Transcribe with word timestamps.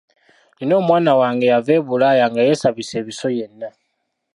Nina 0.57 0.73
omwana 0.81 1.11
wange 1.21 1.45
yava 1.51 1.71
e 1.79 1.81
Bulaaya 1.87 2.25
nga 2.31 2.41
yeesabise 2.47 2.93
ebiso 3.01 3.27
yenna. 3.37 3.69